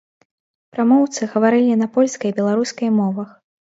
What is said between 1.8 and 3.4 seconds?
на польскай і беларускай мовах.